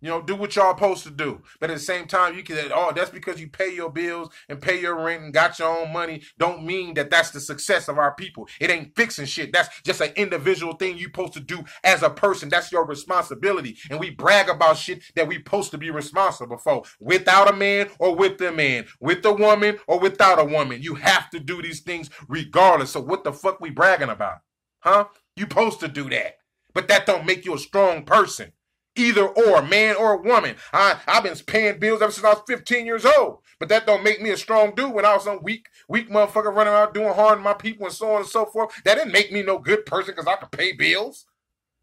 [0.00, 1.42] You know, do what y'all supposed to do.
[1.60, 4.60] But at the same time, you can, oh, that's because you pay your bills and
[4.60, 6.22] pay your rent and got your own money.
[6.38, 8.48] Don't mean that that's the success of our people.
[8.60, 9.52] It ain't fixing shit.
[9.52, 12.48] That's just an individual thing you supposed to do as a person.
[12.48, 13.76] That's your responsibility.
[13.90, 17.90] And we brag about shit that we supposed to be responsible for without a man
[17.98, 20.82] or with a man, with a woman or without a woman.
[20.82, 22.90] You have to do these things regardless.
[22.92, 24.38] So what the fuck we bragging about?
[24.80, 25.06] Huh?
[25.36, 26.38] You supposed to do that.
[26.72, 28.52] But that don't make you a strong person.
[28.96, 30.56] Either or, man or woman.
[30.72, 33.38] I, I've been paying bills ever since I was 15 years old.
[33.58, 36.54] But that don't make me a strong dude when I was some weak, weak motherfucker
[36.54, 38.72] running around doing harm to my people and so on and so forth.
[38.84, 41.26] That didn't make me no good person because I could pay bills.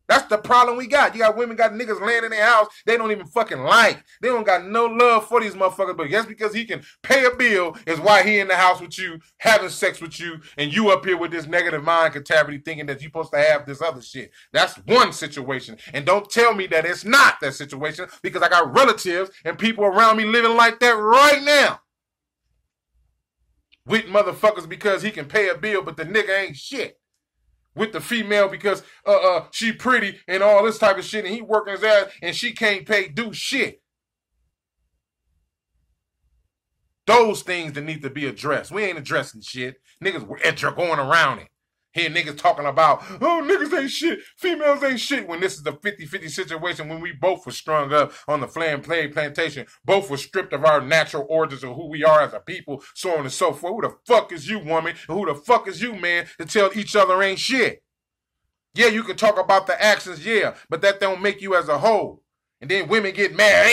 [0.07, 1.13] That's the problem we got.
[1.13, 4.03] You got women got niggas laying in their house they don't even fucking like.
[4.21, 5.97] They don't got no love for these motherfuckers.
[5.97, 8.97] But just because he can pay a bill is why he in the house with
[8.97, 12.85] you, having sex with you, and you up here with this negative mind cavity thinking
[12.85, 14.31] that you supposed to have this other shit.
[14.53, 15.77] That's one situation.
[15.93, 19.83] And don't tell me that it's not that situation because I got relatives and people
[19.83, 21.81] around me living like that right now.
[23.85, 26.96] With motherfuckers because he can pay a bill, but the nigga ain't shit
[27.77, 31.33] with the female because uh uh she pretty and all this type of shit and
[31.33, 33.81] he working his ass and she can't pay do shit.
[37.05, 38.71] Those things that need to be addressed.
[38.71, 39.77] We ain't addressing shit.
[40.03, 41.47] Niggas are going around it.
[41.97, 45.73] Hear niggas talking about, oh, niggas ain't shit, females ain't shit, when this is the
[45.73, 50.17] 50-50 situation when we both were strung up on the flam play plantation, both were
[50.17, 53.31] stripped of our natural origins of who we are as a people, so on and
[53.31, 53.73] so forth.
[53.73, 54.95] Who the fuck is you, woman?
[55.07, 57.81] And who the fuck is you, man, to tell each other ain't shit?
[58.75, 61.79] Yeah, you can talk about the actions, yeah, but that don't make you as a
[61.79, 62.21] whole.
[62.61, 63.71] And then women get mad.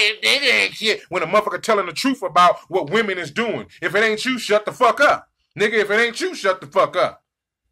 [1.10, 3.66] When a motherfucker telling the truth about what women is doing.
[3.82, 5.28] If it ain't you, shut the fuck up.
[5.58, 7.23] Nigga, if it ain't you, shut the fuck up.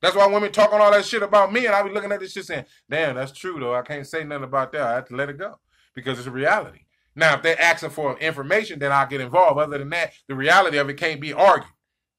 [0.03, 2.33] That's why women talking all that shit about me, and I be looking at this
[2.33, 3.75] shit saying, "Damn, that's true though.
[3.75, 4.83] I can't say nothing about that.
[4.83, 5.61] I have to let it go
[5.95, 6.81] because it's a reality."
[7.15, 9.61] Now, if they're asking for information, then I get involved.
[9.61, 11.71] Other than that, the reality of it can't be argued.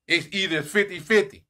[0.07, 1.45] It's either 50-50.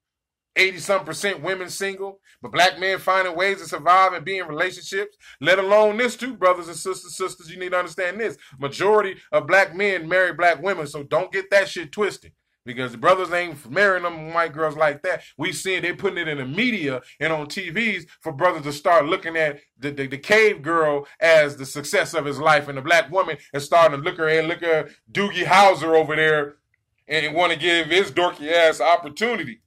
[0.55, 4.47] 80 some percent women single, but black men finding ways to survive and be in
[4.47, 8.37] relationships, let alone this too, brothers and sisters, sisters, you need to understand this.
[8.59, 12.33] Majority of black men marry black women, so don't get that shit twisted
[12.65, 15.23] because the brothers ain't marrying them white girls like that.
[15.37, 19.05] We seeing they putting it in the media and on TVs for brothers to start
[19.05, 22.81] looking at the, the, the, cave girl as the success of his life, and the
[22.81, 26.55] black woman is starting to look her and look at Doogie Howser over there
[27.07, 29.59] and want to give his dorky ass opportunity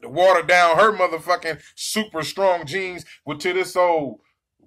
[0.00, 4.20] to water down her motherfucking super strong genes with to this old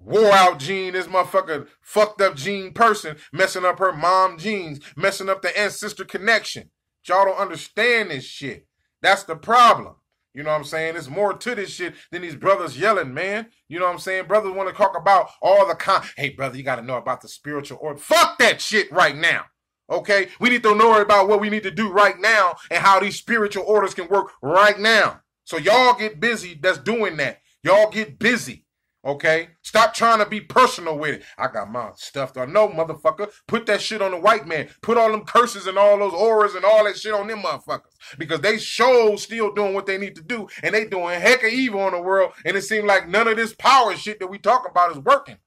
[0.04, 5.28] wore out gene, this motherfucker fucked up gene person, messing up her mom genes, messing
[5.28, 6.70] up the ancestor connection.
[7.06, 8.66] Y'all don't understand this shit.
[9.00, 9.96] That's the problem.
[10.34, 10.96] You know what I'm saying?
[10.96, 13.48] It's more to this shit than these brothers yelling, man.
[13.68, 14.26] You know what I'm saying?
[14.26, 16.02] Brothers want to talk about all the con.
[16.16, 17.98] Hey, brother, you got to know about the spiritual order.
[17.98, 19.44] Fuck that shit right now.
[19.90, 20.28] Okay?
[20.40, 23.16] We need to know about what we need to do right now and how these
[23.16, 25.20] spiritual orders can work right now.
[25.44, 27.40] So y'all get busy that's doing that.
[27.62, 28.64] Y'all get busy.
[29.04, 29.48] Okay?
[29.62, 31.24] Stop trying to be personal with it.
[31.36, 32.36] I got my stuff.
[32.36, 33.30] I know, motherfucker.
[33.48, 34.68] Put that shit on the white man.
[34.80, 37.94] Put all them curses and all those auras and all that shit on them motherfuckers.
[38.16, 40.48] Because they show still doing what they need to do.
[40.62, 42.32] And they doing heck of evil in the world.
[42.44, 45.38] And it seems like none of this power shit that we talk about is working.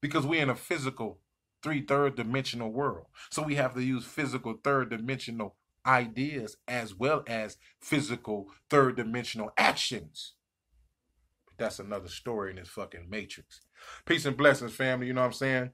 [0.00, 1.18] Because we in a physical
[1.62, 3.06] three third dimensional world.
[3.30, 9.50] So we have to use physical third dimensional ideas as well as physical third dimensional
[9.56, 10.34] actions
[11.60, 13.60] that's another story in this fucking matrix.
[14.04, 15.06] Peace and blessings, family.
[15.06, 15.70] You know what I'm saying?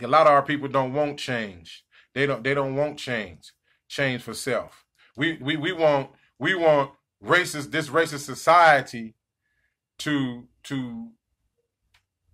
[0.00, 1.84] A lot of our people don't want change.
[2.14, 2.42] They don't.
[2.42, 3.52] They don't want change.
[3.88, 4.84] Change for self.
[5.16, 9.14] We we we want we want racist this racist society
[9.98, 11.10] to to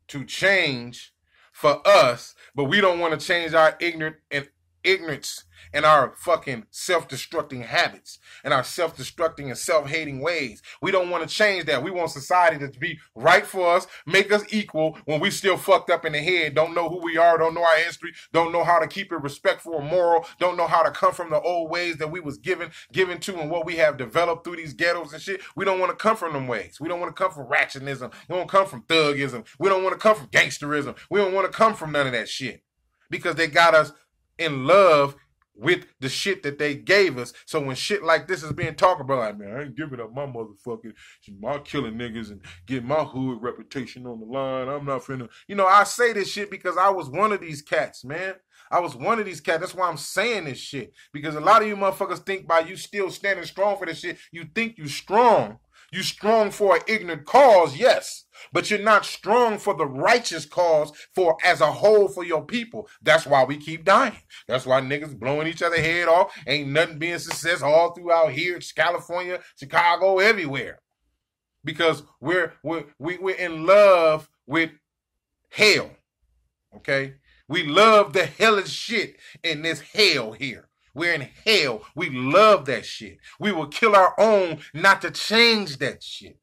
[0.08, 1.12] to change
[1.52, 4.46] for us, but we don't want to change our ignorant and
[4.86, 10.62] ignorance and our fucking self-destructing habits and our self-destructing and self-hating ways.
[10.80, 11.82] We don't want to change that.
[11.82, 15.90] We want society to be right for us, make us equal when we still fucked
[15.90, 18.64] up in the head, don't know who we are, don't know our history, don't know
[18.64, 21.70] how to keep it respectful or moral, don't know how to come from the old
[21.70, 25.12] ways that we was given given to and what we have developed through these ghettos
[25.12, 25.40] and shit.
[25.56, 26.78] We don't want to come from them ways.
[26.80, 28.12] We don't want to come from ratchetism.
[28.28, 29.44] We don't come from thugism.
[29.58, 30.96] We don't want to come from gangsterism.
[31.10, 32.62] We don't want to come from none of that shit
[33.10, 33.92] because they got us
[34.38, 35.16] in love
[35.58, 37.32] with the shit that they gave us.
[37.46, 40.14] So when shit like this is being talked about, like, man, I ain't giving up
[40.14, 40.92] my motherfucking,
[41.40, 44.68] my killing niggas and get my hood reputation on the line.
[44.68, 47.62] I'm not finna, you know, I say this shit because I was one of these
[47.62, 48.34] cats, man.
[48.70, 49.60] I was one of these cats.
[49.60, 50.92] That's why I'm saying this shit.
[51.12, 54.18] Because a lot of you motherfuckers think by you still standing strong for this shit,
[54.32, 55.58] you think you strong.
[55.92, 60.92] You strong for an ignorant cause, yes but you're not strong for the righteous cause
[61.14, 62.88] for as a whole for your people.
[63.02, 64.16] That's why we keep dying.
[64.48, 66.36] That's why niggas blowing each other head off.
[66.46, 70.80] Ain't nothing being success all throughout here, California, Chicago, everywhere.
[71.64, 74.70] Because we're we're we, we're in love with
[75.50, 75.90] hell.
[76.76, 77.14] Okay?
[77.48, 80.68] We love the hellish shit in this hell here.
[80.96, 81.84] We're in hell.
[81.96, 83.18] We love that shit.
[83.40, 86.34] We will kill our own not to change that shit.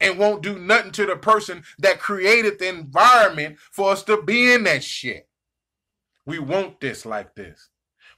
[0.00, 4.52] and won't do nothing to the person that created the environment for us to be
[4.54, 5.28] in that shit.
[6.26, 7.70] We want this like this.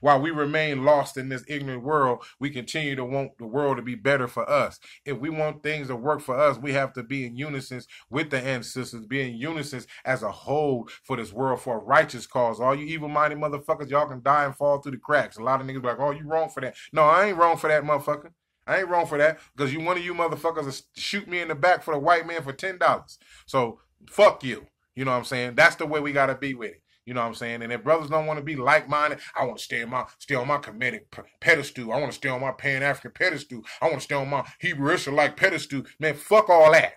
[0.03, 3.81] While we remain lost in this ignorant world, we continue to want the world to
[3.81, 4.77] be better for us.
[5.05, 8.29] If we want things to work for us, we have to be in unison with
[8.29, 12.59] the ancestors, be in unison as a whole for this world for a righteous cause.
[12.59, 15.37] All you evil minded motherfuckers, y'all can die and fall through the cracks.
[15.37, 16.75] A lot of niggas be like, oh, you wrong for that.
[16.91, 18.31] No, I ain't wrong for that, motherfucker.
[18.67, 21.55] I ain't wrong for that because you one of you motherfuckers shoot me in the
[21.55, 23.19] back for the white man for ten dollars.
[23.45, 24.67] So fuck you.
[24.95, 25.55] You know what I'm saying?
[25.55, 26.82] That's the way we gotta be with it.
[27.05, 27.61] You know what I'm saying?
[27.61, 30.05] And if brothers don't want to be like minded, I want to stay on my
[30.19, 31.01] stay on my Kemetic
[31.41, 31.91] pedestal.
[31.91, 33.61] I want to stay on my Pan African pedestal.
[33.81, 35.83] I want to stay on my Hebrew Israelite pedestal.
[35.99, 36.93] Man, fuck all that.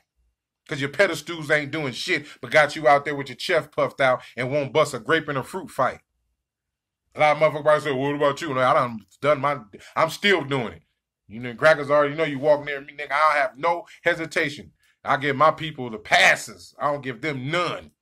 [0.69, 4.01] Cause your pedestals ain't doing shit, but got you out there with your chest puffed
[4.01, 6.01] out and won't bust a grape in a fruit fight.
[7.15, 9.61] A lot of motherfuckers say, "What about you?" I done done my.
[9.95, 10.83] I'm still doing it.
[11.29, 13.13] You know, crackers already know you walk near me, nigga.
[13.13, 14.73] I have no hesitation.
[15.05, 16.75] I give my people the passes.
[16.81, 17.93] I don't give them none.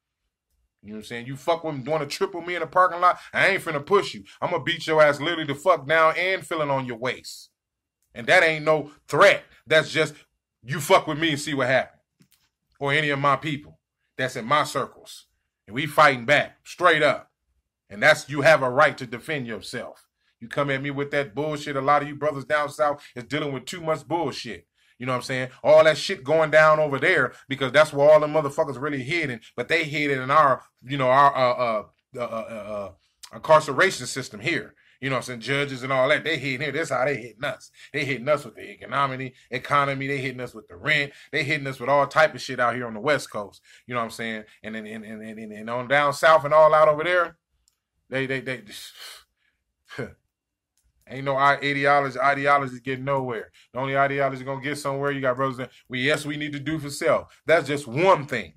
[0.84, 1.26] You know what I'm saying?
[1.26, 3.84] You fuck with me, want to triple me in the parking lot, I ain't finna
[3.84, 4.24] push you.
[4.42, 7.48] I'm gonna beat your ass literally the fuck down and feeling on your waist.
[8.14, 9.44] And that ain't no threat.
[9.66, 10.14] That's just
[10.62, 12.02] you fuck with me and see what happens.
[12.78, 13.78] Or any of my people
[14.18, 15.24] that's in my circles.
[15.66, 17.30] And we fighting back, straight up.
[17.88, 20.06] And that's you have a right to defend yourself.
[20.38, 21.76] You come at me with that bullshit.
[21.76, 24.66] A lot of you brothers down south is dealing with too much bullshit.
[25.04, 25.48] You know what I'm saying?
[25.62, 29.42] All that shit going down over there because that's where all the motherfuckers really hidden,
[29.54, 31.84] but they hidden in our, you know, our uh, uh,
[32.16, 32.92] uh, uh, uh,
[33.34, 34.74] incarceration system here.
[35.02, 35.40] You know what I'm saying?
[35.40, 36.72] Judges and all that, they hitting here.
[36.72, 37.70] That's how they hitting us.
[37.92, 40.06] They hitting us with the economy, economy.
[40.06, 41.12] They hitting us with the rent.
[41.30, 43.60] They hitting us with all type of shit out here on the West Coast.
[43.86, 44.44] You know what I'm saying?
[44.62, 47.36] And then and, and, and, and on down south and all out over there,
[48.08, 48.62] they they they.
[51.08, 52.18] Ain't no ideology.
[52.18, 53.50] Ideology getting nowhere.
[53.72, 55.10] The only ideology is gonna get somewhere.
[55.10, 55.58] You got brothers.
[55.58, 57.40] That we yes, we need to do for self.
[57.46, 58.54] That's just one thing,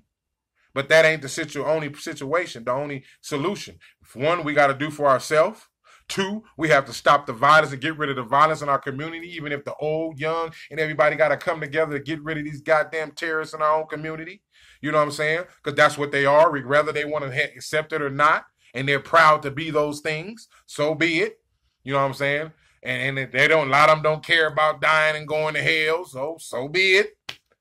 [0.72, 2.64] but that ain't the situ- only situation.
[2.64, 3.78] The only solution.
[4.14, 5.60] One, we got to do for ourselves.
[6.08, 8.78] Two, we have to stop the violence and get rid of the violence in our
[8.78, 12.38] community, even if the old, young, and everybody got to come together to get rid
[12.38, 14.40] of these goddamn terrorists in our own community.
[14.80, 15.44] You know what I'm saying?
[15.62, 19.00] Because that's what they are, whether they want to accept it or not, and they're
[19.00, 20.48] proud to be those things.
[20.64, 21.40] So be it.
[21.84, 22.52] You know what I'm saying?
[22.82, 25.62] And, and they don't, a lot of them don't care about dying and going to
[25.62, 26.04] hell.
[26.04, 27.16] So, so be it.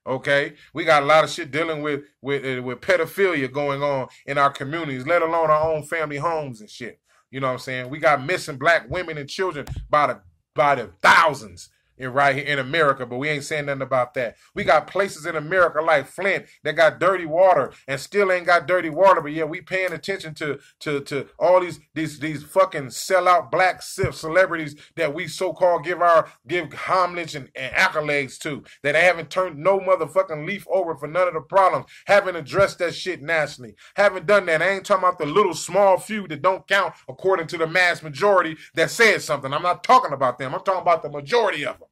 [0.06, 4.08] Okay, we got a lot of shit dealing with with uh, with pedophilia going on
[4.26, 7.02] in our communities, let alone our own family homes and shit.
[7.30, 7.90] You know what I'm saying?
[7.90, 10.22] We got missing black women and children by the
[10.56, 14.38] by the thousands right here in America, but we ain't saying nothing about that.
[14.54, 18.68] We got places in America like Flint that got dirty water and still ain't got
[18.68, 22.88] dirty water, but yeah, we paying attention to to to all these these these fucking
[22.88, 28.64] sellout black celebrities that we so called give our give homage and, and accolades to
[28.84, 32.96] that haven't turned no motherfucking leaf over for none of the problems, haven't addressed that
[32.96, 34.62] shit nationally, haven't done that.
[34.62, 38.04] I ain't talking about the little small few that don't count according to the mass
[38.04, 39.54] majority that said something.
[39.54, 40.54] I'm not talking about them.
[40.54, 41.87] I'm talking about the majority of them.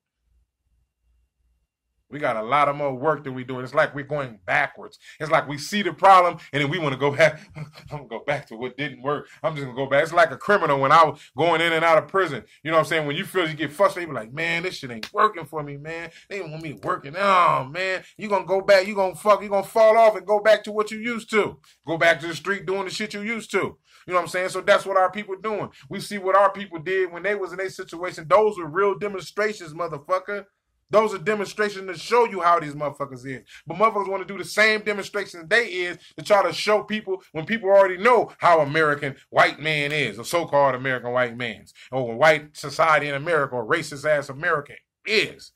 [2.10, 3.60] We got a lot of more work than we do.
[3.60, 5.00] It's like we're going backwards.
[5.20, 7.42] It's like we see the problem and then we want to go back.
[7.56, 9.28] I'm gonna go back to what didn't work.
[9.42, 10.04] I'm just gonna go back.
[10.04, 12.44] It's like a criminal when I was going in and out of prison.
[12.64, 13.08] You know what I'm saying?
[13.08, 16.12] When you feel you get frustrated, like, man, this shit ain't working for me, man.
[16.30, 17.16] They want me working.
[17.18, 20.40] Oh man, you gonna go back, you gonna fuck, you gonna fall off and go
[20.40, 21.58] back to what you used to.
[21.88, 23.78] Go back to the street doing the shit you used to.
[24.08, 24.50] You know what I'm saying?
[24.50, 25.70] So that's what our people doing.
[25.90, 28.28] We see what our people did when they was in a situation.
[28.28, 30.46] Those were real demonstrations, motherfucker.
[30.90, 33.44] Those are demonstrations to show you how these motherfuckers is.
[33.66, 37.24] But motherfuckers want to do the same demonstration they is to try to show people
[37.32, 42.16] when people already know how American white man is, or so-called American white man's, or
[42.16, 45.52] white society in America, or racist ass American is.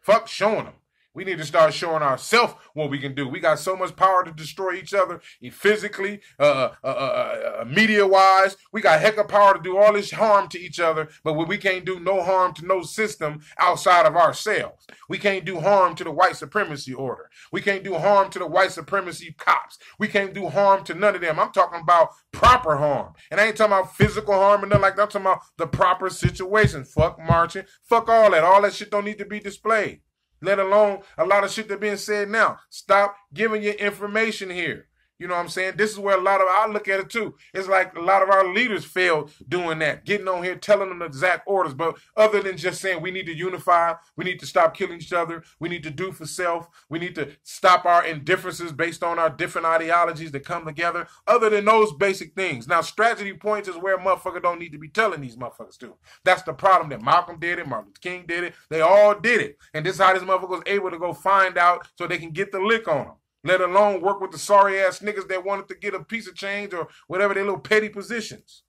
[0.00, 0.74] Fuck showing them.
[1.14, 3.28] We need to start showing ourselves what we can do.
[3.28, 5.20] We got so much power to destroy each other
[5.52, 8.56] physically, uh, uh, uh, uh media wise.
[8.72, 11.56] We got heck of power to do all this harm to each other, but we
[11.56, 14.86] can't do no harm to no system outside of ourselves.
[15.08, 17.30] We can't do harm to the white supremacy order.
[17.52, 19.78] We can't do harm to the white supremacy cops.
[19.98, 21.38] We can't do harm to none of them.
[21.38, 23.12] I'm talking about proper harm.
[23.30, 25.02] And I ain't talking about physical harm and nothing like that.
[25.02, 26.84] I'm talking about the proper situation.
[26.84, 27.64] Fuck marching.
[27.84, 28.42] Fuck all that.
[28.42, 30.00] All that shit don't need to be displayed
[30.44, 32.58] let alone a lot of shit that being said now.
[32.68, 34.86] Stop giving your information here.
[35.24, 35.76] You know what I'm saying?
[35.78, 37.34] This is where a lot of I look at it too.
[37.54, 40.98] It's like a lot of our leaders failed doing that, getting on here telling them
[40.98, 41.72] the exact orders.
[41.72, 45.14] But other than just saying we need to unify, we need to stop killing each
[45.14, 49.18] other, we need to do for self, we need to stop our indifferences based on
[49.18, 51.06] our different ideologies that come together.
[51.26, 52.68] Other than those basic things.
[52.68, 55.94] Now, strategy points is where motherfucker don't need to be telling these motherfuckers to.
[56.26, 58.54] That's the problem that Malcolm did it, Martin King did it.
[58.68, 59.56] They all did it.
[59.72, 62.32] And this is how this motherfucker was able to go find out so they can
[62.32, 63.14] get the lick on them
[63.44, 66.34] let alone work with the sorry ass niggas that wanted to get a piece of
[66.34, 68.62] change or whatever their little petty positions.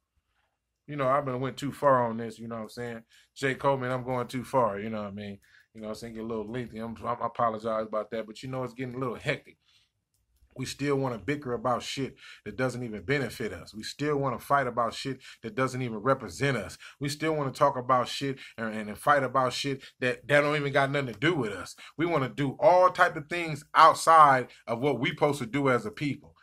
[0.87, 3.03] You know, I've been went too far on this, you know what I'm saying?
[3.35, 5.39] Jay Coleman, I'm going too far, you know what I mean?
[5.73, 6.77] You know, I'm saying get a little lengthy.
[6.77, 9.57] I'm, I apologize about that, but you know, it's getting a little hectic
[10.55, 13.73] we still want to bicker about shit that doesn't even benefit us.
[13.73, 16.77] We still want to fight about shit that doesn't even represent us.
[16.99, 20.55] We still want to talk about shit and, and fight about shit that, that don't
[20.55, 21.75] even got nothing to do with us.
[21.97, 25.69] We want to do all type of things outside of what we supposed to do
[25.69, 26.35] as a people.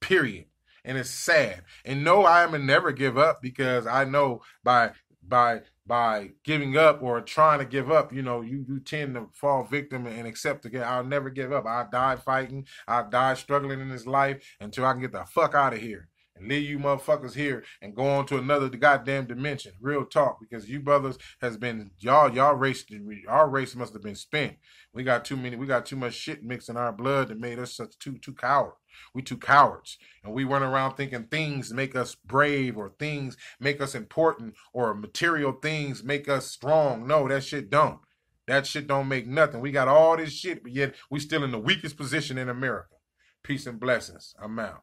[0.00, 0.46] Period.
[0.84, 1.62] And it's sad.
[1.84, 4.92] And no, I am never give up because I know by
[5.26, 9.28] by by giving up or trying to give up, you know, you you tend to
[9.32, 10.84] fall victim and accept again.
[10.84, 11.66] I'll never give up.
[11.66, 12.66] I died fighting.
[12.86, 16.08] I died struggling in this life until I can get the fuck out of here
[16.42, 19.72] and leave you motherfuckers here and go on to another goddamn dimension.
[19.80, 22.84] Real talk, because you brothers has been y'all y'all race
[23.28, 24.56] our race must have been spent.
[24.92, 25.56] We got too many.
[25.56, 28.34] We got too much shit mixed in our blood that made us such too too
[28.34, 28.74] coward.
[29.14, 33.80] We too cowards, and we run around thinking things make us brave or things make
[33.80, 37.06] us important or material things make us strong.
[37.06, 38.00] No, that shit don't.
[38.48, 39.60] That shit don't make nothing.
[39.60, 42.96] We got all this shit, but yet we still in the weakest position in America.
[43.42, 44.34] Peace and blessings.
[44.40, 44.82] I'm out.